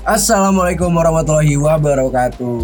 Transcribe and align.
Assalamualaikum 0.00 0.96
warahmatullahi 0.96 1.60
wabarakatuh. 1.60 2.56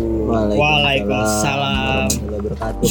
Waalaikumsalam. 0.57 2.09
warahmatullahi 2.09 2.41
wabarakatuh. 2.41 2.91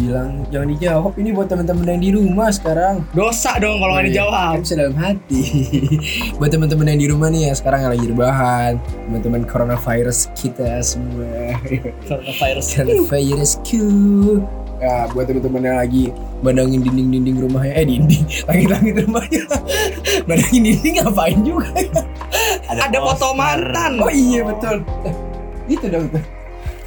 Bilang 0.00 0.30
jangan 0.48 0.68
dijawab 0.72 1.12
ini 1.20 1.36
buat 1.36 1.52
teman-teman 1.52 1.92
yang 1.92 2.00
di 2.00 2.10
rumah 2.16 2.48
sekarang. 2.48 3.04
Dosa 3.12 3.60
dong 3.60 3.84
kalau 3.84 3.92
nggak 4.00 4.08
iya. 4.08 4.12
dijawab. 4.16 4.52
Kan 4.56 4.60
bisa 4.64 4.74
dalam 4.80 4.96
hati. 4.96 5.42
buat 6.40 6.48
teman-teman 6.48 6.96
yang 6.96 7.00
di 7.04 7.08
rumah 7.12 7.28
nih 7.28 7.42
ya 7.44 7.52
sekarang 7.60 7.80
yang 7.84 7.92
lagi 7.92 8.06
rebahan, 8.08 8.72
teman-teman 8.80 9.42
coronavirus 9.44 10.18
kita 10.32 10.80
semua. 10.80 11.52
Coronavirus. 12.08 12.66
Coronavirusku. 12.80 13.84
Ya, 14.80 15.08
buat 15.12 15.28
teman-teman 15.28 15.60
yang 15.60 15.76
lagi 15.76 16.04
bandangin 16.40 16.80
dinding-dinding 16.80 17.36
rumahnya, 17.36 17.72
eh 17.76 17.84
dinding, 17.84 18.24
langit-langit 18.48 18.94
rumahnya. 19.04 19.44
bandangin 20.24 20.60
dinding 20.72 20.94
ngapain 21.04 21.38
juga? 21.44 21.68
Ada 22.80 22.98
foto 23.00 23.28
mantan. 23.32 23.92
Oh 23.98 24.10
iya 24.10 24.40
betul. 24.42 24.76
Eh, 25.04 25.14
Itu 25.66 25.86
dong 25.86 26.06
tuh. 26.08 26.24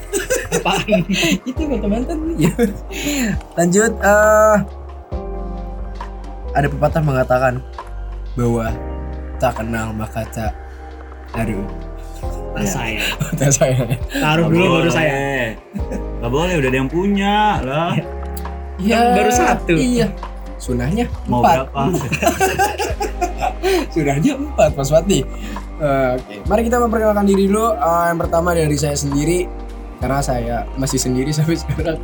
Apaan? 0.58 1.04
itu 1.50 1.62
foto 1.62 1.86
mantan 1.86 2.18
ya 2.40 2.52
lanjut 3.54 3.92
eh 4.00 4.58
ada 6.56 6.68
pepatah 6.68 7.04
mengatakan 7.04 7.54
bahwa 8.34 8.72
tak 9.38 9.60
kenal 9.60 9.92
maka 9.92 10.24
tak 10.32 10.56
aduh 11.36 11.62
saya. 12.64 13.04
tak 13.38 13.52
saya 13.54 13.78
Taruh 14.10 14.50
dulu 14.50 14.82
baru 14.82 14.90
saya. 14.90 15.54
Gak 16.18 16.32
boleh, 16.32 16.58
udah 16.58 16.70
ada 16.74 16.78
yang 16.80 16.90
punya 16.90 17.62
lah. 17.62 17.94
iya 18.82 19.14
baru 19.14 19.30
satu. 19.30 19.76
iya 19.78 20.08
sunahnya 20.58 21.06
Mau 21.30 21.44
empat 21.44 21.70
berapa? 21.70 21.82
sunahnya 23.92 24.32
empat 24.34 24.70
Mas 24.74 24.90
Fatih 24.90 25.22
Eh, 25.78 26.10
oke 26.18 26.34
mari 26.50 26.66
kita 26.66 26.82
memperkenalkan 26.82 27.30
diri 27.30 27.46
dulu 27.46 27.70
Eh, 27.70 28.06
yang 28.10 28.18
pertama 28.18 28.58
dari 28.58 28.74
saya 28.74 28.98
sendiri 28.98 29.46
karena 30.02 30.22
saya 30.26 30.66
masih 30.74 30.98
sendiri 30.98 31.30
sampai 31.38 31.54
sekarang 31.54 32.02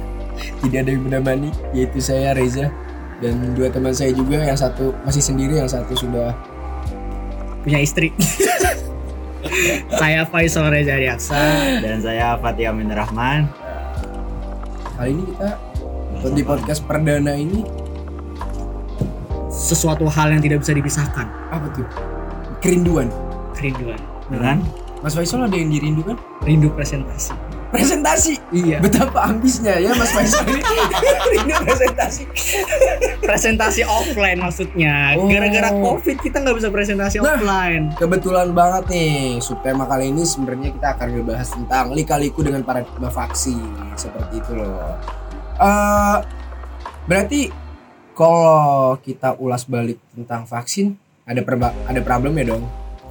tidak 0.61 0.77
ada 0.85 0.89
yang 0.93 1.03
menemani 1.05 1.49
yaitu 1.73 1.97
saya 1.97 2.37
Reza 2.37 2.69
dan 3.17 3.57
dua 3.57 3.73
teman 3.73 3.93
saya 3.93 4.13
juga 4.13 4.41
yang 4.45 4.57
satu 4.57 4.93
masih 5.05 5.25
sendiri 5.25 5.57
yang 5.57 5.69
satu 5.69 5.93
sudah 5.97 6.37
Punya 7.63 7.79
istri. 7.79 8.11
saya 10.01 10.27
Faisal 10.27 10.67
Reza 10.67 10.99
Diaksa. 10.99 11.39
Dan 11.79 12.03
saya 12.03 12.35
Fatih 12.35 12.67
Amin 12.67 12.91
Rahman. 12.91 13.47
kali 14.99 15.15
ini 15.15 15.23
kita 16.19 16.27
di 16.35 16.43
podcast 16.45 16.85
perdana 16.85 17.33
ini 17.33 17.65
Sesuatu 19.49 20.05
hal 20.05 20.35
yang 20.37 20.41
tidak 20.43 20.61
bisa 20.61 20.75
dipisahkan. 20.75 21.25
apa 21.49 21.65
tuh 21.71 21.87
kerinduan 22.59 23.07
Kerinduan. 23.53 23.99
Dengan 24.25 24.57
Mas 24.99 25.13
Faisal 25.13 25.43
ada 25.43 25.53
yang 25.53 25.67
dirindukan 25.67 26.15
Rindu 26.41 26.69
presentasi. 26.69 27.35
presentasi 27.69 28.37
Iya. 28.49 28.77
betapa 28.79 29.25
ambisnya 29.25 29.75
ya 29.75 29.91
Mas 29.91 30.09
Faisal 30.09 30.45
ini 30.45 30.61
rindu 31.33 31.55
presentasi 31.59 32.23
Presentasi 33.19 33.81
offline 33.83 34.37
maksudnya. 34.37 35.17
Oh. 35.17 35.25
Gara-gara 35.25 35.73
covid 35.73 36.17
kita 36.17 36.37
nggak 36.37 36.55
bisa 36.55 36.69
presentasi 36.69 37.17
Nah. 37.17 37.33
offline. 37.33 37.91
kebetulan 37.95 38.51
banget 38.51 38.83
nih 38.89 39.13
subtema 39.39 39.83
kali 39.83 40.07
ini 40.07 40.23
sebenarnya 40.23 40.69
kita 40.71 40.87
akan 40.93 41.07
ngebahas 41.13 41.49
tentang 41.49 41.85
lika-liku 41.91 42.39
dengan 42.41 42.61
paradigma 42.61 43.09
vaksin 43.09 43.59
seperti 43.93 44.37
itu 44.37 44.53
loh 44.53 44.95
Eh, 45.55 46.17
berarti 47.03 47.41
kalau 48.11 48.93
kita 48.97 49.35
ulas 49.35 49.63
balik 49.63 49.97
tentang 50.09 50.43
vaksin 50.43 50.93
ada 51.23 51.39
perba- 51.39 51.73
ada 51.83 51.99
problem 51.99 52.33
ya 52.35 52.45
dong 52.49 52.63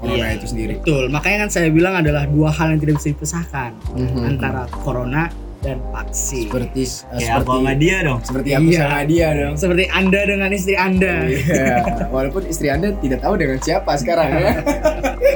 corona 0.03 0.27
Iya. 0.27 0.34
itu 0.34 0.47
sendiri 0.48 0.72
Betul. 0.77 1.05
Makanya 1.08 1.36
kan 1.39 1.50
saya 1.53 1.69
bilang 1.70 1.95
adalah 1.95 2.27
dua 2.27 2.50
hal 2.50 2.67
yang 2.69 2.81
tidak 2.81 2.95
bisa 2.98 3.08
dipisahkan 3.11 3.70
Mhm. 3.95 4.20
antara 4.27 4.67
corona 4.75 5.31
dan 5.59 5.78
vaksin. 5.89 6.50
seperti 6.50 6.83
kayak 6.83 7.39
aku 7.39 7.47
seperti 7.47 7.55
sama 7.55 7.72
dia 7.77 7.97
dong. 8.03 8.19
seperti 8.20 8.50
aku 8.50 8.67
Iya. 8.67 8.81
sama 8.82 9.00
dia 9.04 9.28
dong 9.32 9.54
Seperti 9.54 9.84
Anda 9.88 10.21
dengan 10.27 10.50
istri 10.50 10.75
Anda. 10.75 11.15
Iya, 11.25 11.75
walaupun 12.15 12.43
istri 12.44 12.66
anda 12.66 12.91
tidak 12.99 13.22
tahu 13.22 13.34
dengan 13.37 13.56
siapa 13.56 13.94
sekarang 13.94 14.28
ya. 14.32 14.53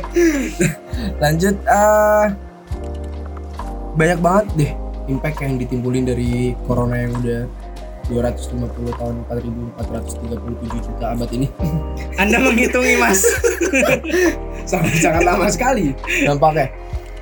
Lanjut, 1.22 1.54
eh 1.62 2.26
banyak 3.94 4.18
banget 4.18 4.46
deh 4.56 4.72
impact 5.06 5.38
yang 5.40 5.54
ditimbulin 5.56 6.04
dari 6.04 6.30
corona 6.66 6.98
yang 6.98 7.14
udah 7.14 7.42
250 8.06 8.62
tahun 8.96 9.14
4437 9.28 10.86
juta 10.86 11.04
abad 11.12 11.30
ini. 11.34 11.46
Anda 12.22 12.38
menghitungi 12.38 12.94
Mas. 12.96 13.20
sangat 14.70 14.94
sangat 15.02 15.22
lama 15.26 15.46
sekali. 15.50 15.92
Nampaknya. 16.22 16.70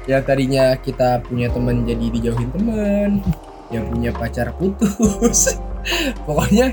Yang 0.04 0.22
tadinya 0.28 0.64
kita 0.76 1.24
punya 1.24 1.48
teman 1.48 1.88
jadi 1.88 2.06
dijauhin 2.12 2.52
teman. 2.52 3.24
Yang 3.72 3.84
punya 3.88 4.10
pacar 4.12 4.52
putus. 4.60 5.56
Pokoknya 6.28 6.72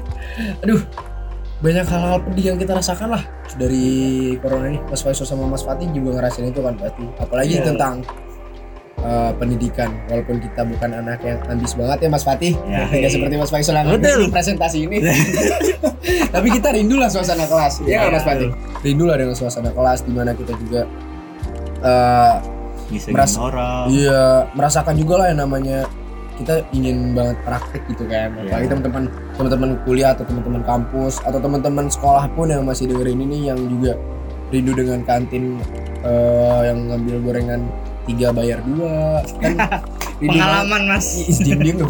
aduh 0.59 0.79
banyak 1.61 1.85
hal-hal 1.85 2.19
pedih 2.25 2.45
yang 2.51 2.57
kita 2.59 2.75
rasakan 2.75 3.15
lah. 3.15 3.23
Dari 3.55 4.35
corona 4.39 4.71
ini 4.71 4.79
Mas 4.87 5.03
Faisal 5.03 5.27
sama 5.27 5.47
Mas 5.47 5.63
Fatih 5.63 5.87
juga 5.91 6.19
ngerasain 6.19 6.51
itu 6.51 6.59
kan 6.59 6.75
berarti 6.75 7.03
apalagi 7.19 7.59
Iya. 7.59 7.67
tentang 7.71 8.03
uh, 9.01 9.31
pendidikan 9.35 9.89
walaupun 10.05 10.37
kita 10.37 10.61
bukan 10.63 10.89
anak 10.95 11.19
yang 11.19 11.39
ambis 11.47 11.73
banget 11.73 11.97
ya 12.01 12.09
Mas 12.09 12.21
Fatih 12.21 12.53
Ya. 12.65 12.85
tidak 12.87 13.11
seperti 13.11 13.35
Mas 13.35 13.49
Faisal 13.49 13.75
yang 13.75 13.87
Betul. 13.91 14.29
presentasi 14.29 14.77
ini 14.83 14.97
tapi 16.33 16.47
kita 16.49 16.71
rindu 16.71 16.95
lah 16.95 17.07
suasana 17.07 17.43
kelas 17.43 17.81
ya 17.83 17.99
nggak 17.99 18.13
Mas 18.13 18.25
Fatih 18.25 18.49
rindu 18.81 19.05
lah 19.05 19.15
dengan 19.15 19.33
suasana 19.33 19.69
kelas 19.69 19.99
di 20.01 20.11
mana 20.11 20.31
kita 20.31 20.53
juga 20.57 20.81
uh, 21.81 22.35
Bisa 22.87 23.07
Meras- 23.09 23.39
orang. 23.39 23.87
iya 23.87 24.45
merasakan 24.51 24.95
juga 24.95 25.13
lah 25.17 25.27
yang 25.29 25.39
namanya 25.41 25.87
kita 26.33 26.65
ingin 26.71 27.13
banget 27.13 27.37
praktek 27.41 27.81
gitu 27.87 28.03
kan 28.05 28.33
apalagi 28.33 28.51
Iya. 28.59 28.71
teman-teman 28.71 29.03
teman-teman 29.31 29.69
kuliah 29.83 30.09
atau 30.11 30.25
teman-teman 30.25 30.61
kampus 30.61 31.21
atau 31.21 31.37
teman-teman 31.37 31.85
sekolah 31.87 32.25
pun 32.33 32.49
yang 32.49 32.65
masih 32.65 32.89
dengerin 32.89 33.19
ini 33.21 33.47
yang 33.47 33.59
juga 33.63 33.93
rindu 34.49 34.73
dengan 34.73 34.99
kantin 35.01 35.61
eh, 36.01 36.59
yang 36.65 36.89
ngambil 36.89 37.15
gorengan 37.23 37.61
tiga 38.07 38.33
bayar 38.33 38.59
dua 38.63 39.21
kan. 39.39 39.55
Pengalaman 40.21 40.85
Mas. 40.85 41.17
Ih, 41.17 41.33
diem-diem 41.41 41.81
dong. 41.81 41.89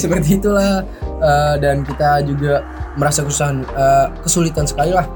seperti 0.00 0.40
itulah 0.40 0.80
Eh, 1.22 1.56
dan 1.62 1.86
kita 1.86 2.18
juga 2.26 2.66
merasa 2.98 3.22
kesusahan 3.22 3.62
eh, 3.62 4.06
kesulitan 4.26 4.66
sekali 4.66 4.90
lah 4.90 5.06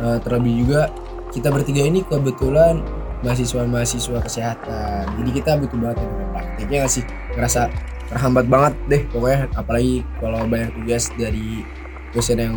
Eh, 0.00 0.16
terlebih 0.24 0.64
juga 0.64 0.88
kita 1.28 1.52
bertiga 1.52 1.84
ini 1.84 2.00
kebetulan 2.00 2.80
mahasiswa-mahasiswa 3.20 4.16
kesehatan 4.24 5.12
jadi 5.20 5.30
kita 5.36 5.50
butuh 5.60 5.76
banget 5.76 5.98
yang 6.00 6.14
prakteknya 6.32 6.78
nggak 6.80 6.92
sih 6.96 7.04
ngerasa 7.36 7.60
terhambat 8.08 8.48
banget 8.48 8.72
deh 8.88 9.02
pokoknya 9.12 9.52
apalagi 9.60 10.00
kalau 10.16 10.40
banyak 10.48 10.72
tugas 10.72 11.12
dari 11.20 11.68
dosen 12.16 12.40
yang 12.40 12.56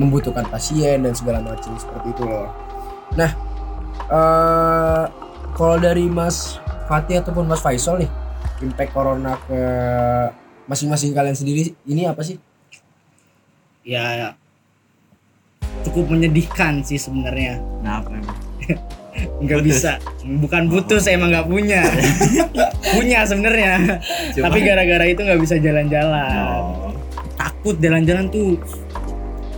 membutuhkan 0.00 0.48
pasien 0.48 1.04
dan 1.04 1.12
segala 1.12 1.44
macam 1.44 1.76
seperti 1.76 2.16
itu 2.16 2.24
loh 2.24 2.48
nah 3.12 3.28
eh 4.06 5.04
kalau 5.58 5.76
dari 5.82 6.06
Mas 6.06 6.62
Fatih 6.86 7.20
ataupun 7.20 7.44
Mas 7.44 7.58
Faisal 7.58 8.00
nih 8.00 8.10
impact 8.62 8.94
corona 8.94 9.38
ke 9.46 9.60
masing-masing 10.70 11.10
kalian 11.14 11.34
sendiri 11.34 11.74
ini 11.88 12.06
apa 12.06 12.22
sih? 12.22 12.38
Ya 13.82 14.36
cukup 15.88 16.12
menyedihkan 16.12 16.84
sih 16.84 17.00
sebenarnya. 17.00 17.58
Kenapa 17.80 18.08
emang? 18.12 18.38
Nggak 19.42 19.60
bisa. 19.66 19.92
Bukan 20.22 20.70
putus 20.70 21.10
emang 21.10 21.34
nggak 21.34 21.50
punya. 21.50 21.82
punya 22.94 23.26
sebenarnya. 23.26 23.98
Tapi 24.30 24.58
gara-gara 24.62 25.04
itu 25.10 25.20
nggak 25.26 25.40
bisa 25.42 25.58
jalan-jalan. 25.58 26.62
Oh. 26.62 26.94
Takut 27.34 27.74
jalan-jalan 27.82 28.30
tuh 28.30 28.54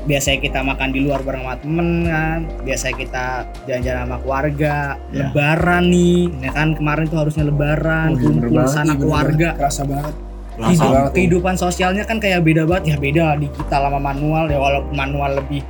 biasanya 0.00 0.38
kita 0.40 0.60
makan 0.60 0.88
di 0.90 1.00
luar 1.00 1.20
bareng 1.20 1.42
sama 1.42 1.56
temen 1.56 1.88
kan 2.04 2.38
biasanya 2.62 2.96
kita 2.96 3.24
jalan-jalan 3.64 4.00
sama 4.02 4.16
keluarga 4.18 4.76
Ya. 5.08 5.18
lebaran 5.22 5.82
nih 5.86 6.18
ya 6.40 6.50
kan 6.50 6.68
kemarin 6.72 7.04
tuh 7.06 7.18
harusnya 7.18 7.44
lebaran 7.44 8.08
Oh, 8.08 8.16
bener 8.16 8.24
kumpul 8.42 8.56
banget, 8.56 8.72
sana 8.72 8.84
bener 8.88 8.98
keluarga 8.98 9.36
banget. 9.46 9.58
kerasa 9.58 9.82
banget. 9.84 10.14
Hidup- 10.60 10.92
banget 10.92 11.12
kehidupan 11.14 11.54
sosialnya 11.54 12.04
kan 12.04 12.16
kayak 12.16 12.40
beda 12.40 12.62
banget 12.64 12.84
ya 12.86 12.96
beda 12.98 13.24
digital 13.38 13.80
sama 13.86 14.00
manual 14.02 14.44
ya 14.46 14.56
walaupun 14.56 14.92
manual 14.92 15.30
lebih 15.34 15.62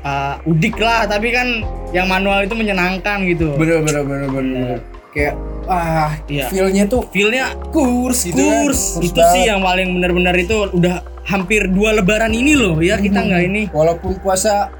uh, 0.00 0.34
udik 0.44 0.74
lah 0.76 1.04
tapi 1.04 1.30
kan 1.30 1.62
yang 1.90 2.06
manual 2.06 2.40
itu 2.40 2.52
menyenangkan 2.52 3.22
gitu 3.24 3.54
Bener 3.54 3.78
bener 3.80 4.02
bener 4.02 4.28
bener. 4.28 4.76
Kayak 5.08 5.34
ah 5.68 6.16
Iya. 6.24 6.48
feelnya 6.48 6.84
tuh 6.84 7.04
feelnya 7.06 7.52
kurs 7.68 8.24
gitu 8.24 8.36
kan. 8.36 8.64
kurs 8.64 8.82
itu 8.98 9.20
sih 9.30 9.44
yang 9.44 9.60
paling 9.60 9.94
benar-benar 9.94 10.34
itu 10.34 10.68
udah 10.70 10.98
hampir 11.22 11.68
dua 11.68 11.92
lebaran 11.94 12.32
ini 12.32 12.52
loh 12.52 12.80
ya 12.80 12.96
kita 12.96 13.20
Hmm. 13.20 13.28
nggak 13.28 13.42
ini 13.44 13.62
Walaupun 13.68 14.16
puasa 14.18 14.72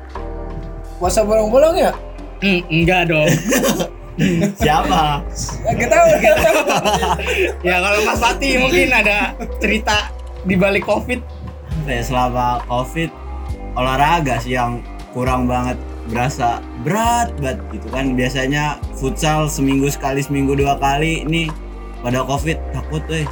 puasa 0.97 1.23
bolong-bolong 1.23 1.77
ya? 1.79 1.93
Hmm, 2.39 2.61
enggak 2.69 3.07
dong 3.07 3.29
Siapa? 4.59 5.23
Gak 5.63 5.87
tahu, 5.87 6.07
gak 6.19 6.37
tahu. 6.37 6.59
ya 7.69 7.79
kalau 7.79 7.99
Mas 8.03 8.19
Fatih 8.19 8.59
mungkin 8.59 8.91
ada 8.91 9.31
cerita 9.59 10.11
di 10.43 10.55
balik 10.55 10.83
covid 10.83 11.23
ya, 11.87 12.03
selama 12.03 12.59
covid 12.67 13.15
olahraga 13.73 14.43
sih 14.43 14.53
yang 14.53 14.83
kurang 15.09 15.47
banget 15.47 15.79
berasa 16.09 16.49
berat 16.81 17.31
banget 17.37 17.59
gitu 17.71 17.89
kan 17.89 18.13
biasanya 18.13 18.65
futsal 18.95 19.45
seminggu 19.47 19.87
sekali 19.87 20.19
seminggu 20.19 20.53
dua 20.53 20.75
kali 20.75 21.23
ini 21.23 21.53
pada 21.99 22.23
covid 22.23 22.57
takut 22.71 23.05
eh 23.09 23.29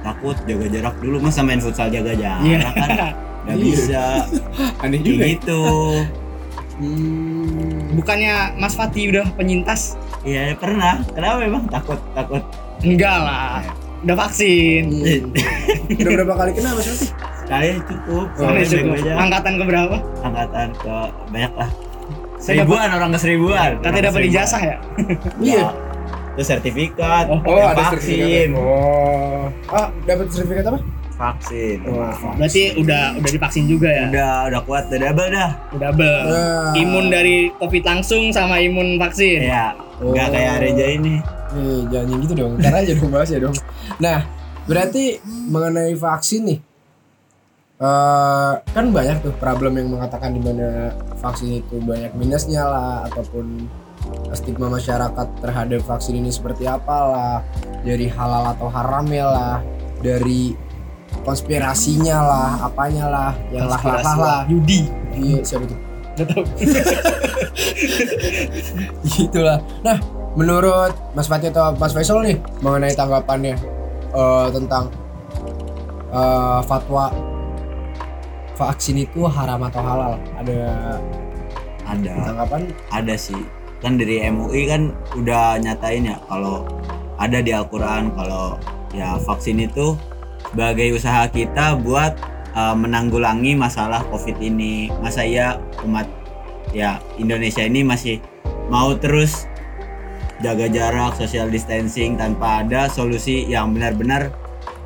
takut 0.00 0.36
jaga 0.44 0.66
jarak 0.68 0.94
dulu 0.98 1.18
masa 1.20 1.40
main 1.40 1.58
futsal 1.58 1.88
jaga 1.88 2.12
jarak 2.12 2.42
Iya. 2.42 2.58
kan 2.68 2.88
nggak 2.90 3.12
Iya. 3.48 3.54
bisa 3.58 4.02
Aneh 4.82 4.98
kayak 4.98 5.02
juga. 5.02 5.18
ya. 5.18 5.28
gitu 5.30 5.62
Hmm. 6.78 7.90
Bukannya 7.90 8.54
Mas 8.54 8.72
Fatih 8.72 9.10
udah 9.10 9.26
penyintas? 9.34 9.98
iya 10.22 10.54
pernah 10.54 11.02
kenapa 11.08 11.36
memang 11.40 11.66
takut 11.66 11.98
takut 12.14 12.38
Enggak 12.78 13.18
lah. 13.18 13.66
Udah 13.98 14.14
vaksin. 14.16 14.86
Hmm. 14.86 15.34
Udah 15.90 16.10
berapa 16.14 16.34
kali 16.36 16.50
kena 16.54 16.70
Mas 16.70 16.86
Fatih? 16.86 17.10
sekali 17.40 17.68
cukup 17.82 18.26
Oh, 18.36 18.54
cukup. 18.54 18.94
Angkatan 19.10 19.52
ke 19.56 19.64
berapa? 19.64 19.96
angkatan 20.20 20.68
ke 20.76 20.94
banyak 21.26 21.52
lah 21.56 21.70
Saya 22.38 22.62
seribuan 22.62 22.88
orang 22.88 23.10
ke 23.10 23.18
seribuan 23.18 23.70
Katanya 23.78 24.02
dapat 24.08 24.22
ijazah 24.24 24.62
ya? 24.62 24.76
Iya. 25.42 25.58
Ya, 25.58 25.68
itu 26.32 26.42
sertifikat 26.44 27.24
Oh, 27.26 27.42
Oh, 27.42 27.58
ada 27.60 27.74
vaksin 27.76 27.98
sertifikat. 27.98 28.48
Oh. 28.54 29.44
Ah, 29.68 29.88
dapat 30.02 30.26
sertifikat 30.28 30.64
apa? 30.66 30.78
vaksin 31.18 31.82
Oh, 31.84 32.06
Berarti 32.38 32.78
udah 32.78 33.18
udah 33.18 33.30
divaksin 33.32 33.66
juga 33.66 33.90
ya? 33.90 34.06
udah 34.06 34.32
udah 34.46 34.60
kuat 34.62 34.86
udah 34.86 34.98
double 35.04 35.28
dah 35.28 35.50
Udah 35.74 35.90
double. 35.90 36.22
Nah. 36.24 36.70
Imun 36.74 37.06
dari 37.08 37.36
COVID 37.52 37.82
langsung 37.84 38.30
sama 38.30 38.58
imun 38.58 38.96
vaksin. 38.96 39.42
ya 39.42 39.74
Oh. 39.98 40.14
nggak 40.14 40.30
kayak 40.30 40.54
Reja 40.62 40.86
ini 40.88 41.18
Eh, 41.48 41.80
jangan 41.88 42.06
yang 42.06 42.20
gitu 42.22 42.34
dong. 42.36 42.52
Ntar 42.54 42.74
aja 42.76 42.92
dong 42.92 43.08
bahas 43.08 43.28
ya 43.28 43.40
dong. 43.40 43.56
Nah, 43.98 44.20
berarti 44.62 45.16
mengenai 45.24 45.96
vaksin 45.96 46.44
nih. 46.44 46.58
Eh 47.78 48.52
kan 48.74 48.90
banyak 48.90 49.22
tuh 49.22 49.30
problem 49.38 49.78
yang 49.78 49.94
mengatakan 49.94 50.34
di 50.34 50.42
mana 50.42 50.90
vaksin 51.22 51.62
itu 51.62 51.78
banyak 51.78 52.10
minusnya 52.18 52.66
lah 52.66 53.06
ataupun 53.06 53.70
stigma 54.34 54.66
masyarakat 54.66 55.26
terhadap 55.38 55.86
vaksin 55.86 56.18
ini 56.18 56.34
seperti 56.34 56.66
apalah 56.66 57.46
dari 57.86 58.10
halal 58.10 58.50
atau 58.50 58.66
haramnya 58.66 59.30
lah 59.30 59.56
dari 60.02 60.58
konspirasinya 61.22 62.18
lah 62.18 62.50
apanya 62.66 63.06
lah 63.06 63.30
yang 63.54 63.70
lah 63.70 63.78
lah 63.78 64.02
lah 64.02 64.16
lah 64.18 64.40
Yudi. 64.50 64.90
iya 65.14 65.38
siapa 65.46 65.70
tuh 65.70 65.78
Nggak 66.18 66.34
tahu. 66.34 66.44
gitulah 69.14 69.62
nah 69.86 70.02
menurut 70.34 70.90
Mas 71.14 71.30
Fatih 71.30 71.54
atau 71.54 71.78
Mas 71.78 71.94
Faisal 71.94 72.26
nih 72.26 72.42
mengenai 72.58 72.98
tanggapannya 72.98 73.54
eh, 74.10 74.46
tentang 74.50 74.90
eh, 76.10 76.60
fatwa 76.66 77.37
vaksin 78.58 79.06
itu 79.06 79.22
haram 79.30 79.62
atau 79.62 79.78
halal? 79.78 80.18
Ada 80.34 80.58
ada. 81.86 82.12
tanggapan? 82.26 82.62
Ada 82.90 83.14
sih. 83.14 83.40
Kan 83.78 83.94
dari 83.94 84.26
MUI 84.26 84.66
kan 84.66 84.90
udah 85.14 85.62
nyatain 85.62 86.10
ya 86.10 86.18
kalau 86.26 86.66
ada 87.22 87.38
di 87.38 87.54
Al-Quran 87.54 88.10
kalau 88.18 88.58
ya 88.90 89.14
vaksin 89.22 89.62
itu 89.62 89.94
sebagai 90.50 90.98
usaha 90.98 91.30
kita 91.30 91.78
buat 91.78 92.18
uh, 92.58 92.74
menanggulangi 92.74 93.54
masalah 93.54 94.02
COVID 94.10 94.42
ini. 94.42 94.90
Masa 94.98 95.22
ya 95.22 95.62
umat 95.86 96.10
ya 96.74 96.98
Indonesia 97.16 97.62
ini 97.62 97.86
masih 97.86 98.18
mau 98.66 98.92
terus 98.98 99.46
jaga 100.42 100.66
jarak 100.70 101.18
social 101.18 101.50
distancing 101.50 102.14
tanpa 102.14 102.62
ada 102.62 102.86
solusi 102.90 103.46
yang 103.48 103.74
benar-benar 103.74 104.30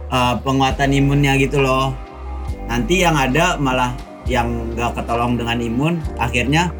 uh, 0.08 0.36
penguatan 0.40 0.92
imunnya 0.92 1.36
gitu 1.36 1.60
loh 1.60 1.92
nanti 2.72 3.04
yang 3.04 3.12
ada 3.12 3.60
malah 3.60 3.92
yang 4.24 4.48
nggak 4.72 4.96
ketolong 4.96 5.36
dengan 5.36 5.60
imun 5.60 5.94
akhirnya 6.16 6.72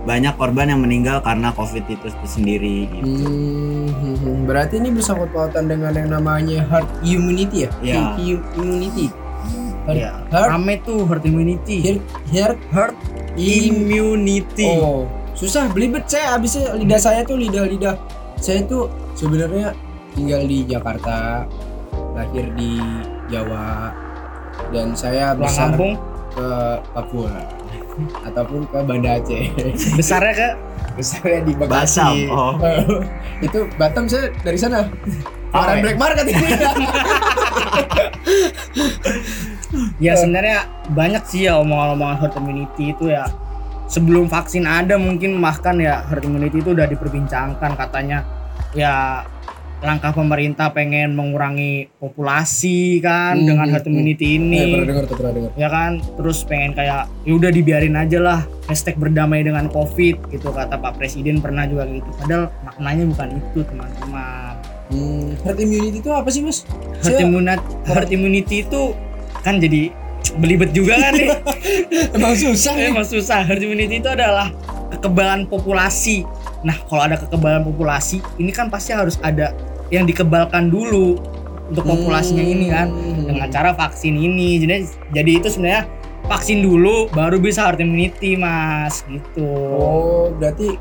banyak 0.00 0.32
korban 0.32 0.70
yang 0.70 0.80
meninggal 0.80 1.20
karena 1.20 1.50
covid 1.52 1.84
itu 1.84 2.06
sendiri 2.22 2.88
gitu. 2.88 3.20
Hmm, 3.20 4.46
berarti 4.46 4.78
ini 4.78 4.88
bersangkut 4.88 5.28
pautan 5.28 5.66
dengan 5.66 5.92
yang 5.92 6.08
namanya 6.08 6.64
herd 6.64 6.86
immunity 7.02 7.66
ya 7.66 7.70
Iya. 7.82 8.00
Hu- 8.16 8.46
immunity 8.56 9.06
herd, 9.84 9.98
Iya. 9.98 10.10
herd, 10.30 10.48
Rame 10.54 10.74
tuh 10.80 11.04
herd 11.04 11.24
immunity. 11.26 11.76
herd, 11.82 12.00
herd, 12.30 12.58
herd 12.70 12.94
im- 13.34 13.90
Immunity. 13.90 14.70
Oh, 14.70 15.04
susah 15.34 15.66
belibet 15.68 16.06
saya 16.06 16.38
abisnya 16.38 16.72
lidah 16.72 16.96
saya 16.96 17.20
tuh 17.20 17.36
lidah-lidah 17.36 17.96
saya 18.36 18.62
tuh 18.64 18.88
sebenarnya 19.12 19.76
tinggal 20.12 20.42
di 20.44 20.64
Jakarta, 20.64 21.44
lahir 22.14 22.48
di 22.54 22.80
Jawa 23.28 23.92
dan 24.70 24.94
saya 24.94 25.34
Pulang 25.34 25.46
besar 25.46 25.68
kampung 25.74 25.94
ke 26.30 26.48
Papua 26.94 27.30
ataupun 28.30 28.60
ke 28.70 28.78
Banda 28.86 29.10
Aceh. 29.18 29.42
besarnya 29.98 30.34
ke 30.34 30.48
Besarnya 30.90 31.40
di 31.46 31.52
Batam, 31.54 31.70
Bekasi. 31.70 32.28
oh. 32.28 32.54
Itu 33.46 33.70
Batam 33.78 34.04
saya 34.10 34.34
dari 34.42 34.58
sana. 34.58 34.90
Oh, 35.50 35.62
Orang 35.62 35.80
ya. 35.80 35.82
black 35.86 35.98
market 35.98 36.24
ini. 36.28 36.44
ya 40.02 40.12
sebenarnya 40.18 40.66
banyak 40.90 41.22
sih 41.26 41.46
ya 41.46 41.58
omongan-omongan 41.62 42.16
herd 42.20 42.34
immunity 42.38 42.90
itu 42.90 43.10
ya 43.10 43.26
sebelum 43.86 44.26
vaksin 44.26 44.66
ada 44.66 44.98
mungkin 44.98 45.38
bahkan 45.38 45.78
ya 45.78 46.06
herd 46.10 46.26
immunity 46.26 46.62
itu 46.62 46.74
udah 46.74 46.86
diperbincangkan 46.86 47.74
katanya 47.78 48.22
ya 48.74 49.22
langkah 49.80 50.12
pemerintah 50.12 50.68
pengen 50.70 51.12
mengurangi 51.12 51.88
populasi 51.96 53.00
kan 53.00 53.32
Hmm, 53.32 53.46
dengan 53.46 53.64
hmm, 53.64 53.72
herd 53.72 53.86
immunity 53.86 54.36
ini. 54.36 54.60
Eh, 54.60 54.68
pernah 54.76 54.86
dengar 54.86 55.04
pernah 55.08 55.32
dengar. 55.32 55.50
ya 55.56 55.68
kan? 55.68 55.90
Terus 56.16 56.38
pengen 56.44 56.72
kayak 56.72 57.08
ya 57.24 57.32
udah 57.32 57.50
dibiarin 57.50 57.96
aja 57.96 58.18
lah 58.18 58.40
hashtag 58.64 58.94
berdamai 58.94 59.40
dengan 59.40 59.66
covid 59.66 60.20
gitu 60.28 60.48
kata 60.50 60.76
Pak 60.76 60.96
Presiden 60.96 61.40
pernah 61.40 61.64
juga 61.64 61.88
gitu. 61.88 62.04
Padahal 62.16 62.52
maknanya 62.60 63.04
bukan 63.08 63.28
itu 63.36 63.60
teman-teman. 63.64 64.52
Hmm, 64.90 65.38
herd 65.40 65.58
immunity 65.58 65.98
itu 65.98 66.10
apa 66.10 66.28
sih 66.28 66.42
mas? 66.42 66.66
herd, 67.00 67.16
immunity, 67.16 67.62
herd 67.86 68.10
immunity 68.10 68.56
itu 68.60 68.92
kan 69.40 69.56
jadi 69.56 69.88
belibet 70.36 70.74
juga 70.74 70.98
kan 70.98 71.14
nih. 71.14 71.30
Emang 72.18 72.34
susah 72.34 72.74
ya. 72.76 72.90
emang 72.90 73.06
susah. 73.06 73.40
Herd 73.40 73.62
immunity 73.62 73.98
itu 73.98 74.10
adalah 74.10 74.52
kekebalan 74.90 75.46
populasi. 75.46 76.26
Nah 76.60 76.76
kalau 76.84 77.06
ada 77.06 77.16
kekebalan 77.16 77.64
populasi 77.64 78.20
ini 78.36 78.50
kan 78.50 78.68
pasti 78.68 78.92
harus 78.92 79.16
ada 79.22 79.54
yang 79.90 80.06
dikebalkan 80.06 80.70
dulu 80.70 81.18
untuk 81.70 81.86
populasinya 81.86 82.42
ini 82.42 82.66
kan. 82.70 82.90
Hmm. 82.90 83.26
dengan 83.30 83.48
cara 83.50 83.70
vaksin 83.74 84.14
ini. 84.18 84.58
Jadi 84.62 84.74
jadi 85.14 85.30
itu 85.38 85.48
sebenarnya 85.50 85.86
vaksin 86.26 86.62
dulu 86.62 87.06
baru 87.14 87.38
bisa 87.38 87.66
herd 87.66 87.82
immunity 87.82 88.34
mas. 88.34 89.06
Gitu. 89.06 89.46
Oh, 89.74 90.34
berarti 90.34 90.78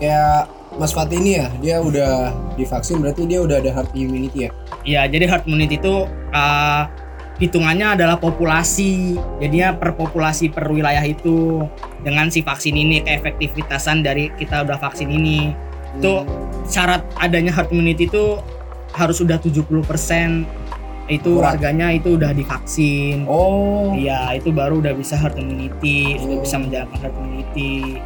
kayak 0.00 0.48
Mas 0.78 0.94
Fatih 0.94 1.18
ini 1.18 1.36
ya, 1.36 1.50
dia 1.58 1.76
udah 1.82 2.30
divaksin 2.54 3.02
berarti 3.02 3.26
dia 3.26 3.42
udah 3.42 3.58
ada 3.58 3.74
herd 3.74 3.90
immunity 3.90 4.46
ya? 4.46 4.50
ya 4.86 5.02
jadi 5.10 5.26
herd 5.26 5.44
immunity 5.44 5.82
itu 5.82 6.06
uh, 6.30 6.86
hitungannya 7.40 7.98
adalah 7.98 8.20
populasi. 8.20 9.16
Jadinya 9.40 9.74
per 9.74 9.96
populasi 9.96 10.52
per 10.52 10.68
wilayah 10.68 11.02
itu 11.02 11.64
dengan 12.04 12.28
si 12.28 12.44
vaksin 12.44 12.76
ini 12.76 13.02
keefektivitasan 13.02 14.04
dari 14.04 14.30
kita 14.36 14.62
udah 14.62 14.76
vaksin 14.78 15.08
ini 15.08 15.52
Itu 15.96 16.22
syarat 16.66 17.02
adanya 17.16 17.50
herd 17.50 17.70
immunity 17.70 18.06
itu 18.06 18.38
harus 18.90 19.18
sudah 19.18 19.38
70% 19.38 20.46
itu 21.10 21.26
Kurang. 21.34 21.58
warganya 21.58 21.90
itu 21.90 22.14
udah 22.14 22.30
divaksin 22.30 23.26
Oh. 23.26 23.90
Iya, 23.90 24.38
itu 24.38 24.54
baru 24.54 24.78
udah 24.78 24.94
bisa 24.94 25.18
herd 25.18 25.34
immunity, 25.34 26.14
Oh. 26.22 26.38
bisa 26.38 26.54
menjalankan 26.54 26.98
herd 27.00 27.14
immunity. 27.18 27.98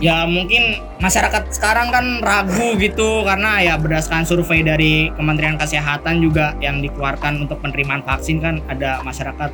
Ya 0.00 0.24
mungkin 0.24 0.80
masyarakat 0.96 1.52
sekarang 1.52 1.92
kan 1.92 2.04
ragu 2.24 2.72
gitu 2.80 3.20
karena 3.20 3.60
ya 3.60 3.76
berdasarkan 3.76 4.24
survei 4.24 4.64
dari 4.64 5.12
Kementerian 5.12 5.60
Kesehatan 5.60 6.24
juga 6.24 6.56
yang 6.56 6.80
dikeluarkan 6.80 7.44
untuk 7.44 7.60
penerimaan 7.60 8.00
vaksin 8.00 8.40
kan 8.40 8.64
ada 8.64 9.04
masyarakat 9.04 9.52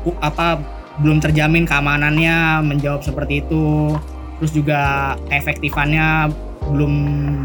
ku- 0.00 0.16
apa 0.18 0.56
belum 0.96 1.20
terjamin 1.20 1.66
keamanannya 1.66 2.64
menjawab 2.64 3.04
seperti 3.04 3.44
itu. 3.44 3.92
Terus 4.44 4.60
juga 4.60 4.80
keefektifannya 5.32 6.28
belum 6.68 6.94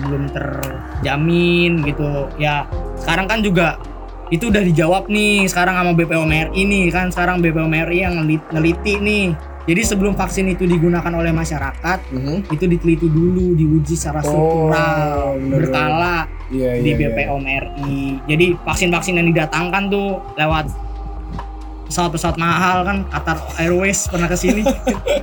belum 0.04 0.24
terjamin 0.36 1.80
gitu. 1.88 2.28
Ya 2.36 2.68
sekarang 3.00 3.24
kan 3.24 3.40
juga 3.40 3.80
itu 4.28 4.52
udah 4.52 4.60
dijawab 4.60 5.08
nih 5.08 5.48
sekarang 5.48 5.80
sama 5.80 5.96
BPOM 5.96 6.28
RI 6.52 6.62
nih 6.68 6.92
kan 6.92 7.08
sekarang 7.08 7.40
BPOM 7.40 7.72
RI 7.72 8.04
yang 8.04 8.20
ngelit- 8.20 8.52
neliti 8.52 9.00
nih 9.00 9.32
jadi 9.64 9.82
sebelum 9.82 10.14
vaksin 10.14 10.46
itu 10.46 10.68
digunakan 10.68 11.10
oleh 11.10 11.32
masyarakat 11.32 12.00
Mhm. 12.12 12.52
itu 12.52 12.66
diteliti 12.68 13.08
dulu 13.08 13.56
diuji 13.56 13.96
secara 13.96 14.22
struktural 14.22 15.34
Oh, 15.34 15.40
berkala 15.40 16.30
Iya, 16.52 16.78
di 16.78 16.94
iya, 16.94 16.98
iya. 17.00 17.10
BPOM 17.10 17.42
RI 17.42 17.98
jadi 18.28 18.46
vaksin-vaksin 18.60 19.18
yang 19.18 19.28
didatangkan 19.32 19.90
tuh 19.90 20.22
lewat 20.36 20.68
pesawat-pesawat 21.90 22.38
mahal 22.38 22.78
kan 22.82 22.98
Qatar 23.04 23.38
Airways 23.58 24.06
pernah 24.06 24.26
ke 24.26 24.36
sini 24.36 24.62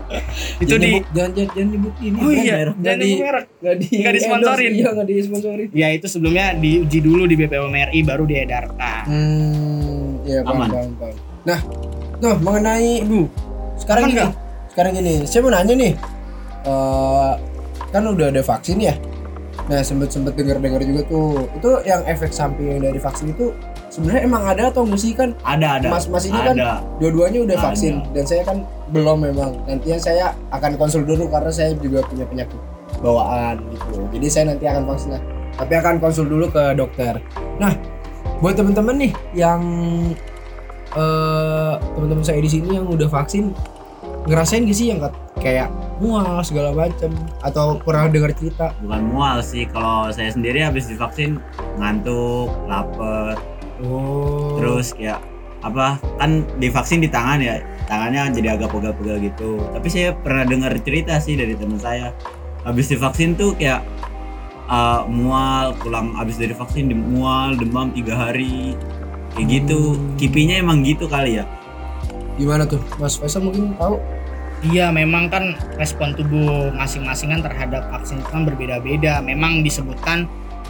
itu 0.62 0.66
Jangan 0.66 0.80
di 0.80 0.88
nyebut- 0.92 1.08
jangan, 1.10 1.30
jangan, 1.32 1.50
jangan 1.54 1.68
nyebut 1.70 1.94
ini. 2.00 2.18
oh 2.18 2.30
iya 2.30 2.54
merek. 2.58 2.74
jangan 2.76 2.98
nyebut 2.98 3.20
merek 3.22 3.44
nggak 3.56 3.76
di, 3.76 3.86
Nggak 3.96 4.14
disponsorin. 4.18 4.66
endorse. 4.66 4.76
Iya, 4.76 4.88
nggak 4.92 5.06
disponsorin. 5.08 5.68
ya 5.72 5.88
itu 5.92 6.06
sebelumnya 6.06 6.46
diuji 6.52 6.98
dulu 7.00 7.22
di 7.24 7.34
BPOM 7.36 7.70
RI 7.72 8.00
baru 8.02 8.24
diedarkan 8.24 9.02
Hmm, 9.06 10.06
iya 10.22 10.40
paham, 10.42 10.66
paham, 10.66 10.90
paham. 10.96 11.14
Nah, 11.44 11.60
tuh 12.16 12.34
mengenai 12.36 12.92
aduh 13.00 13.26
sekarang 13.76 14.02
Aman 14.04 14.12
gini, 14.12 14.26
sekarang 14.68 14.92
gini 14.92 15.14
saya 15.22 15.40
mau 15.40 15.52
nanya 15.52 15.74
nih 15.74 15.92
eh, 16.64 17.32
kan 17.86 18.02
udah 18.04 18.26
ada 18.28 18.42
vaksin 18.42 18.80
ya 18.80 18.94
nah 19.66 19.80
sempet 19.80 20.08
sempet 20.08 20.34
dengar 20.34 20.58
dengar 20.58 20.78
juga 20.80 21.02
tuh 21.06 21.46
itu 21.52 21.70
yang 21.82 22.02
efek 22.04 22.30
samping 22.30 22.78
dari 22.78 22.96
vaksin 22.96 23.30
itu 23.30 23.50
sebenarnya 23.96 24.22
emang 24.28 24.42
ada 24.44 24.62
atau 24.68 24.84
enggak 24.84 25.00
sih 25.00 25.12
kan? 25.16 25.32
Ada 25.40 25.80
ada. 25.80 25.88
Mas- 25.88 26.12
mas 26.12 26.28
ini 26.28 26.36
kan 26.36 26.52
ada. 26.60 26.84
dua-duanya 27.00 27.40
udah 27.48 27.56
Ada. 27.56 27.64
vaksin. 27.72 27.94
Dan 28.12 28.24
saya 28.28 28.42
kan 28.44 28.68
belum 28.92 29.24
memang. 29.24 29.56
Nantinya 29.64 29.96
saya 29.96 30.36
akan 30.52 30.76
konsul 30.76 31.08
dulu 31.08 31.32
karena 31.32 31.48
saya 31.48 31.72
juga 31.80 32.04
punya 32.04 32.28
penyakit 32.28 32.60
bawaan 33.00 33.56
gitu. 33.72 34.04
Jadi 34.12 34.26
saya 34.28 34.44
nanti 34.52 34.64
akan 34.68 34.84
vaksin 34.84 35.16
lah. 35.16 35.22
Tapi 35.56 35.72
akan 35.72 35.94
konsul 35.96 36.28
dulu 36.28 36.52
ke 36.52 36.76
dokter. 36.76 37.16
Nah 37.56 37.72
buat 38.44 38.52
teman-teman 38.52 39.00
nih 39.00 39.12
yang 39.32 39.60
eh 40.92 41.74
teman-teman 41.96 42.24
saya 42.24 42.40
di 42.44 42.50
sini 42.52 42.76
yang 42.76 42.84
udah 42.84 43.08
vaksin 43.08 43.56
ngerasain 44.26 44.66
gak 44.66 44.76
sih 44.76 44.90
yang 44.92 45.00
kayak 45.40 45.72
mual 45.96 46.44
segala 46.44 46.76
macem? 46.76 47.08
Atau 47.40 47.80
pernah 47.80 48.12
dengar 48.12 48.36
cerita? 48.36 48.76
Bukan 48.84 49.02
mual 49.08 49.40
sih. 49.40 49.64
Kalau 49.72 50.12
saya 50.12 50.28
sendiri 50.28 50.60
habis 50.60 50.84
divaksin 50.90 51.40
ngantuk 51.80 52.52
lapar 52.68 53.40
oh. 53.84 54.56
Terus 54.60 54.96
kayak 54.96 55.20
apa 55.64 55.98
kan 56.20 56.46
divaksin 56.62 57.02
di 57.02 57.10
tangan 57.10 57.42
ya 57.42 57.58
tangannya 57.90 58.30
jadi 58.34 58.54
agak 58.58 58.70
pegal-pegal 58.70 59.16
gitu. 59.22 59.58
Tapi 59.72 59.88
saya 59.90 60.14
pernah 60.14 60.44
dengar 60.46 60.72
cerita 60.82 61.18
sih 61.18 61.34
dari 61.34 61.56
teman 61.58 61.80
saya 61.80 62.12
habis 62.66 62.90
divaksin 62.90 63.38
tuh 63.38 63.54
kayak 63.54 63.82
uh, 64.66 65.06
mual 65.06 65.74
pulang 65.78 66.14
habis 66.18 66.36
dari 66.38 66.54
vaksin 66.54 66.90
mual 66.90 67.54
demam 67.54 67.94
tiga 67.94 68.14
hari 68.18 68.74
kayak 69.34 69.62
gitu. 69.62 69.94
Hmm. 69.94 70.16
kipinya 70.18 70.54
emang 70.58 70.82
gitu 70.82 71.06
kali 71.06 71.40
ya? 71.42 71.44
Gimana 72.36 72.68
tuh? 72.68 72.82
Mas 73.00 73.16
Faisal 73.16 73.48
mungkin 73.48 73.72
tahu? 73.80 73.96
Iya, 74.64 74.88
memang 74.88 75.28
kan 75.28 75.52
respon 75.76 76.16
tubuh 76.16 76.72
masing-masing 76.72 77.28
kan 77.28 77.40
terhadap 77.44 77.92
vaksin 77.92 78.24
itu 78.24 78.28
kan 78.32 78.48
berbeda-beda. 78.48 79.20
Memang 79.20 79.60
disebutkan 79.60 80.24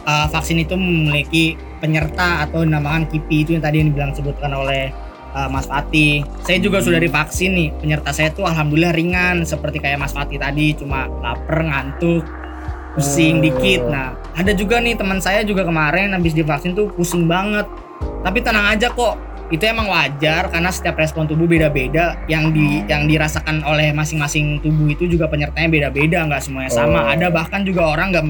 uh, 0.07 0.27
vaksin 0.31 0.63
itu 0.63 0.73
memiliki 0.79 1.59
penyerta 1.83 2.47
atau 2.47 2.63
dinamakan 2.63 3.05
KIPI 3.11 3.37
itu 3.43 3.49
yang 3.53 3.63
tadi 3.63 3.75
yang 3.83 3.87
dibilang 3.93 4.11
sebutkan 4.15 4.49
oleh 4.55 4.89
uh, 5.35 5.51
Mas 5.51 5.67
Fatih. 5.67 6.23
Saya 6.41 6.57
juga 6.63 6.81
sudah 6.81 6.97
divaksin 6.97 7.53
nih. 7.53 7.69
Penyerta 7.77 8.09
saya 8.15 8.31
tuh 8.33 8.47
alhamdulillah 8.47 8.95
ringan 8.95 9.43
seperti 9.43 9.83
kayak 9.83 10.01
Mas 10.01 10.15
Fatih 10.15 10.39
tadi, 10.41 10.73
cuma 10.73 11.05
lapar, 11.21 11.61
ngantuk, 11.61 12.23
pusing 12.97 13.43
Oh. 13.43 13.43
dikit. 13.45 13.85
Nah, 13.85 14.17
ada 14.33 14.51
juga 14.57 14.81
nih 14.81 14.97
teman 14.97 15.21
saya 15.21 15.45
juga 15.45 15.67
kemarin 15.67 16.15
habis 16.15 16.33
divaksin 16.33 16.73
tuh 16.73 16.89
pusing 16.95 17.29
banget. 17.29 17.67
Tapi 18.25 18.41
tenang 18.41 18.73
aja 18.73 18.89
kok, 18.89 19.15
itu 19.47 19.63
emang 19.63 19.87
wajar 19.87 20.51
karena 20.51 20.67
setiap 20.73 20.99
respon 20.99 21.23
tubuh 21.23 21.47
beda-beda 21.47 22.19
yang 22.27 22.51
di 22.51 22.83
yang 22.91 23.07
dirasakan 23.07 23.63
oleh 23.63 23.95
masing-masing 23.95 24.59
tubuh 24.59 24.91
itu 24.91 25.07
juga 25.07 25.31
penyertanya 25.31 25.71
beda-beda 25.71 26.27
nggak 26.27 26.41
semuanya 26.43 26.71
Oh. 26.75 26.83
sama 26.83 27.07
ada 27.07 27.31
bahkan 27.31 27.63
juga 27.63 27.95
orang 27.95 28.11
nggak 28.11 28.23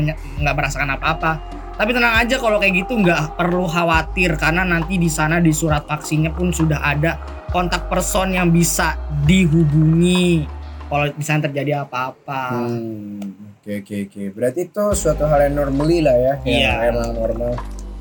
nggak 0.45 0.55
merasakan 0.55 0.93
apa-apa 0.93 1.41
tapi 1.77 1.93
tenang 1.93 2.17
aja 2.17 2.35
kalau 2.35 2.57
kayak 2.57 2.83
gitu 2.83 2.97
nggak 2.97 3.37
perlu 3.37 3.65
khawatir 3.65 4.33
karena 4.33 4.65
nanti 4.65 4.97
di 4.97 5.07
sana 5.07 5.37
di 5.37 5.53
surat 5.53 5.85
vaksinnya 5.85 6.33
pun 6.33 6.49
sudah 6.49 6.81
ada 6.81 7.21
kontak 7.47 7.85
person 7.85 8.33
yang 8.33 8.49
bisa 8.49 8.97
dihubungi 9.23 10.49
kalau 10.87 11.05
misalnya 11.13 11.47
terjadi 11.47 11.83
apa-apa 11.83 12.41
Hmm, 12.49 13.21
Oke 13.59 13.83
oke 13.83 13.95
oke. 14.07 14.23
Berarti 14.31 14.59
itu 14.65 14.83
suatu 14.95 15.27
hal 15.27 15.43
yang 15.43 15.59
normally 15.59 15.99
lah 15.99 16.15
ya, 16.15 16.33
yang 16.47 16.87
Iya. 16.87 16.87
emang 16.87 17.11
normal. 17.13 17.51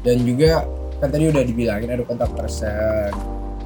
Dan 0.06 0.22
juga 0.22 0.62
kan 0.96 1.10
tadi 1.10 1.26
udah 1.26 1.42
dibilangin 1.42 1.90
ada 1.90 2.06
kontak 2.06 2.30
person. 2.38 3.10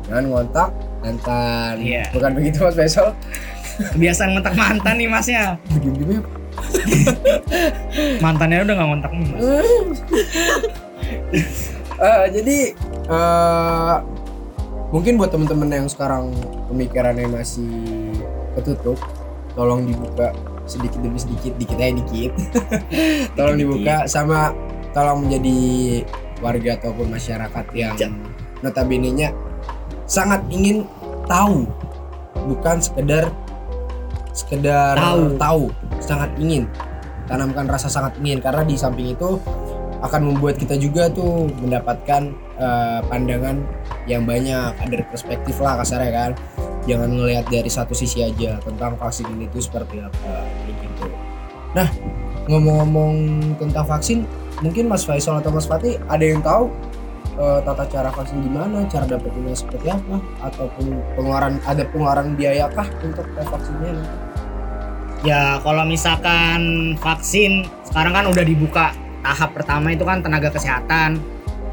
Jangan 0.09 0.25
ngontak 0.33 0.69
mantan. 1.05 1.75
Iya. 1.77 2.09
Bukan 2.09 2.33
begitu 2.33 2.65
Mas 2.65 2.73
Faisal? 2.73 3.13
Kebiasaan 3.97 4.37
ngontak 4.37 4.55
mantan 4.57 4.95
nih 4.99 5.09
masnya 5.09 5.57
mantannya 8.25 8.65
udah 8.65 8.75
nggak 8.77 8.89
ngontak 8.89 9.13
nih 9.15 9.27
mas. 9.31 9.43
Eh, 12.01 12.27
jadi 12.33 12.59
eh 13.13 13.97
mungkin 14.89 15.21
buat 15.21 15.29
temen-temen 15.29 15.69
yang 15.69 15.89
sekarang 15.91 16.33
pemikirannya 16.73 17.29
masih 17.29 17.69
ketutup, 18.57 18.97
tolong 19.53 19.85
dibuka 19.85 20.33
sedikit 20.65 20.97
demi 21.05 21.21
sedikit, 21.21 21.53
dikit 21.61 21.77
aja 21.77 21.93
dikit. 21.93 22.33
tolong 23.37 23.57
dibuka 23.61 24.09
sama 24.09 24.57
tolong 24.97 25.29
menjadi 25.29 25.59
warga 26.41 26.81
ataupun 26.81 27.13
masyarakat 27.13 27.65
yang 27.77 28.17
notabene-nya 28.65 29.37
sangat 30.09 30.41
ingin 30.49 30.89
tahu, 31.29 31.69
bukan 32.49 32.81
sekedar 32.81 33.29
sekedar 34.33 34.95
Tahu. 34.97 35.37
tahu, 35.37 35.65
sangat 35.99 36.31
ingin 36.39 36.67
tanamkan 37.31 37.71
rasa 37.71 37.87
sangat 37.87 38.19
ingin. 38.19 38.43
Karena 38.43 38.67
di 38.67 38.75
samping 38.75 39.15
itu 39.15 39.39
akan 40.03 40.35
membuat 40.35 40.59
kita 40.59 40.75
juga 40.81 41.07
tuh 41.07 41.47
mendapatkan 41.63 42.35
eh, 42.59 43.01
pandangan 43.07 43.63
yang 44.11 44.27
banyak 44.27 44.75
ada 44.75 45.07
perspektif 45.07 45.63
lah 45.63 45.79
kasarnya 45.79 46.11
kan. 46.11 46.31
Jangan 46.89 47.13
ngelihat 47.13 47.47
dari 47.47 47.71
satu 47.71 47.95
sisi 47.95 48.25
aja 48.27 48.59
tentang 48.65 48.99
vaksin 48.99 49.29
ini 49.31 49.47
tuh 49.53 49.63
seperti 49.63 50.03
apa 50.03 50.49
gitu. 50.67 51.07
Nah 51.77 51.87
ngomong-ngomong 52.51 53.15
tentang 53.63 53.87
vaksin 53.87 54.27
mungkin 54.65 54.91
Mas 54.91 55.07
Faisal 55.07 55.39
atau 55.39 55.55
Mas 55.55 55.69
Fatih 55.69 56.01
ada 56.11 56.25
yang 56.25 56.43
tahu 56.43 56.73
eh, 57.39 57.61
tata 57.63 57.85
cara 57.87 58.09
vaksin 58.11 58.43
gimana 58.43 58.87
cara 58.91 59.05
dapetinnya 59.07 59.55
seperti 59.55 59.87
apa 59.91 60.17
ataupun 60.43 60.99
pengeluaran 61.15 61.59
ada 61.69 61.83
pengeluaran 61.91 62.35
biaya 62.35 62.67
kah 62.73 62.89
untuk 63.05 63.27
vaksinnya? 63.37 63.93
Ya 65.21 65.61
kalau 65.61 65.85
misalkan 65.85 66.95
vaksin 66.97 67.69
sekarang 67.85 68.13
kan 68.17 68.27
udah 68.33 68.41
dibuka 68.41 68.97
tahap 69.21 69.53
pertama 69.53 69.93
itu 69.93 70.03
kan 70.09 70.25
tenaga 70.25 70.49
kesehatan, 70.49 71.21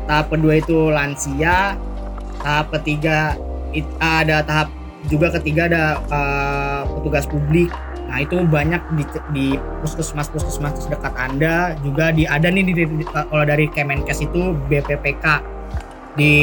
tahap 0.03 0.27
kedua 0.27 0.59
itu 0.59 0.91
lansia, 0.91 1.79
tahap 2.43 2.67
ketiga 2.75 3.39
ada 4.03 4.43
tahap 4.43 4.67
juga 5.07 5.31
ketiga 5.39 5.71
ada 5.71 5.83
eh, 6.03 6.81
petugas 6.99 7.25
publik. 7.25 7.71
Nah 8.07 8.17
itu 8.17 8.39
banyak 8.41 8.79
di, 8.93 9.03
di 9.29 9.45
puskesmas 9.79 10.27
puskesmas 10.27 10.79
terdekat 10.79 11.11
anda 11.13 11.55
juga 11.77 12.09
di 12.09 12.23
ada 12.23 12.47
nih 12.47 12.63
di, 12.63 12.73
di- 12.73 13.03
kalau 13.05 13.43
dari 13.43 13.67
Kemenkes 13.67 14.19
itu 14.21 14.55
BPPK 14.65 15.25
di 16.15 16.33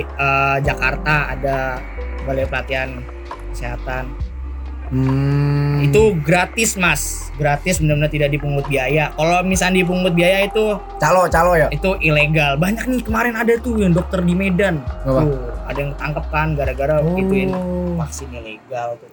eh, 0.00 0.56
Jakarta 0.60 1.30
ada 1.30 1.78
balai 2.22 2.44
pelatihan 2.44 3.04
kesehatan. 3.50 4.08
Hmm. 4.90 5.78
itu 5.80 6.18
gratis 6.18 6.74
mas. 6.74 7.30
Gratis 7.38 7.78
benar-benar 7.78 8.10
tidak 8.10 8.34
dipungut 8.34 8.66
biaya. 8.66 9.14
Kalau 9.14 9.38
misalnya 9.40 9.86
dipungut 9.86 10.18
biaya 10.18 10.42
itu 10.42 10.64
calo 10.98 11.30
calo 11.30 11.54
ya? 11.54 11.70
Itu 11.70 11.94
ilegal. 11.96 12.58
Banyak 12.58 12.90
nih 12.90 12.98
kemarin 13.00 13.38
ada 13.38 13.54
tuh 13.56 13.78
yang 13.78 13.94
dokter 13.94 14.18
di 14.18 14.34
Medan. 14.34 14.82
Apa? 15.06 15.22
tuh 15.22 15.38
ada 15.62 15.78
yang 15.78 15.90
ketangkep 15.94 16.24
kan 16.26 16.48
gara-gara 16.58 16.94
gituin 17.14 17.54
Oh. 17.54 17.94
vaksin 17.96 18.34
ilegal 18.34 18.98
tuh 18.98 19.06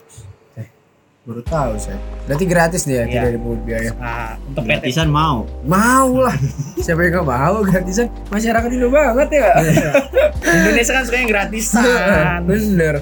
baru 1.27 1.43
tahu 1.43 1.75
saya 1.75 1.99
berarti 2.23 2.45
gratis 2.47 2.87
dia 2.87 3.03
Iya. 3.03 3.11
tidak 3.11 3.31
dipungut 3.35 3.61
biaya. 3.67 3.91
Nah 3.99 4.39
untuk 4.47 4.63
PT. 4.63 4.71
gratisan 4.79 5.11
mau. 5.11 5.43
Mau 5.67 6.23
lah. 6.23 6.31
Siapa 6.87 7.03
yang 7.03 7.19
gak 7.19 7.27
mau 7.27 7.55
gratisan? 7.67 8.07
Masyarakat 8.31 8.69
Indo 8.71 8.87
banget 8.87 9.29
ya. 9.35 9.49
Indonesia 10.39 10.91
kan 10.95 11.03
sukanya 11.03 11.27
gratisan. 11.27 12.39
Bener. 12.47 12.95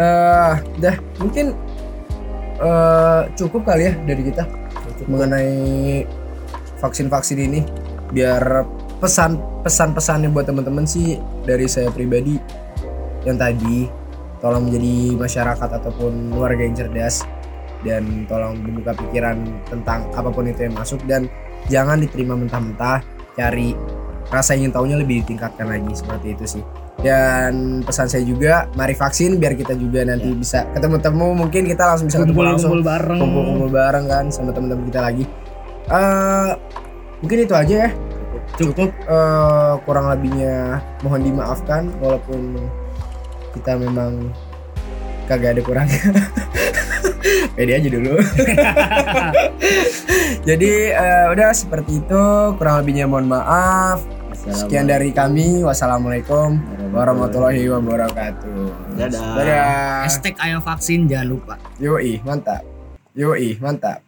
Eh 0.00 0.52
dah 0.80 0.96
mungkin 1.20 1.52
eh 2.56 3.22
cukup 3.36 3.68
kali 3.68 3.92
ya 3.92 3.94
dari 4.00 4.22
kita 4.24 4.48
mengenai 5.04 5.52
vaksin-vaksin 6.80 7.36
ini. 7.36 7.60
Biar 8.08 8.64
pesan 8.96 9.36
pesan-pesannya 9.60 10.32
buat 10.32 10.48
teman-teman 10.48 10.88
sih 10.88 11.20
dari 11.44 11.68
saya 11.68 11.92
pribadi. 11.92 12.40
Yang 13.28 13.36
tadi 13.36 13.78
tolong 14.40 14.72
menjadi 14.72 15.20
masyarakat 15.20 15.68
ataupun 15.68 16.32
warga 16.32 16.64
yang 16.64 16.72
cerdas 16.72 17.28
dan 17.86 18.26
tolong 18.26 18.58
membuka 18.58 18.94
pikiran 18.94 19.38
tentang 19.70 20.06
apa 20.14 20.28
pun 20.30 20.46
itu 20.46 20.66
yang 20.66 20.74
masuk. 20.74 21.00
Dan 21.06 21.30
jangan 21.70 22.02
diterima 22.02 22.34
mentah-mentah. 22.34 23.02
Cari 23.38 23.74
rasa 24.28 24.58
ingin 24.58 24.74
tahunya 24.74 24.98
lebih 24.98 25.22
ditingkatkan 25.24 25.66
lagi. 25.70 25.92
Seperti 25.94 26.26
itu 26.34 26.44
sih. 26.58 26.64
Dan 26.98 27.86
pesan 27.86 28.10
saya 28.10 28.26
juga 28.26 28.66
mari 28.74 28.98
vaksin 28.98 29.38
biar 29.38 29.54
kita 29.54 29.78
juga 29.78 30.02
nanti 30.02 30.34
bisa 30.34 30.66
ketemu-temu. 30.74 31.28
Mungkin 31.46 31.62
kita 31.70 31.94
langsung 31.94 32.10
bisa 32.10 32.18
ketemu 32.26 32.40
langsung. 32.42 32.74
kumpul-kumpul 32.74 32.82
bareng. 32.82 33.18
Kumpul-kumpul 33.22 33.70
bareng 33.70 34.04
kan 34.10 34.24
sama 34.34 34.50
teman-teman 34.50 34.84
kita 34.90 35.00
lagi. 35.06 35.24
Eh 35.88 36.50
mungkin 37.22 37.38
itu 37.46 37.54
aja 37.54 37.74
ya. 37.86 37.90
Cukup. 38.58 38.90
Eh, 38.90 39.74
kurang 39.86 40.10
lebihnya 40.10 40.82
mohon 41.06 41.22
dimaafkan 41.22 41.94
walaupun 42.02 42.58
kita 43.54 43.78
memang 43.78 44.34
kagak 45.28 45.56
ada 45.56 45.62
kurangnya 45.62 46.02
pede 47.58 47.74
aja 47.74 47.88
dulu 47.90 48.14
jadi 50.48 50.72
eh, 50.94 51.26
udah 51.34 51.50
seperti 51.50 51.98
itu 51.98 52.22
kurang 52.54 52.86
lebihnya 52.86 53.10
mohon 53.10 53.26
maaf 53.26 53.98
Sekian 54.48 54.88
dari 54.88 55.12
kami. 55.12 55.60
Wassalamualaikum 55.60 56.56
warahmatullahi 56.96 57.68
wabarakatuh. 57.68 58.96
Dadah. 58.96 59.36
Dadah. 59.36 60.08
Hashtag 60.08 60.40
ayo 60.40 60.64
vaksin 60.64 61.04
jangan 61.04 61.36
lupa. 61.36 61.54
Yoi, 61.76 62.24
mantap. 62.24 62.64
Yoi, 63.12 63.60
mantap. 63.60 64.07